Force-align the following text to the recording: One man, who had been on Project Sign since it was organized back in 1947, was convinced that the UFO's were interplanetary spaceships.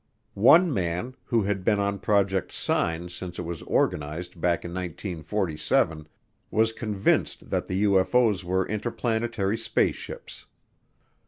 One 0.33 0.73
man, 0.73 1.13
who 1.25 1.43
had 1.43 1.63
been 1.63 1.77
on 1.79 1.99
Project 1.99 2.51
Sign 2.51 3.09
since 3.09 3.37
it 3.37 3.43
was 3.43 3.61
organized 3.61 4.41
back 4.41 4.65
in 4.65 4.73
1947, 4.73 6.07
was 6.49 6.73
convinced 6.73 7.51
that 7.51 7.67
the 7.67 7.83
UFO's 7.83 8.43
were 8.43 8.67
interplanetary 8.67 9.57
spaceships. 9.57 10.47